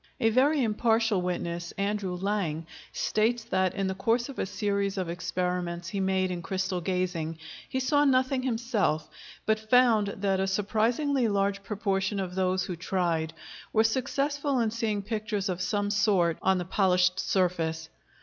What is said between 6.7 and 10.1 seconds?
gazing, he saw nothing himself, but found